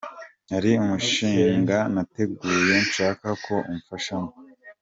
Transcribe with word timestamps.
Hari 0.51 0.71
umushinga 0.83 1.77
nateguye 1.93 2.75
nshaka 2.87 3.27
ko 3.45 3.55
umfashamo. 3.71 4.31